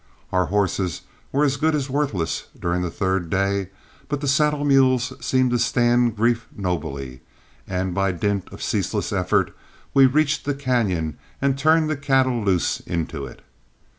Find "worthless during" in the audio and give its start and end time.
1.87-2.81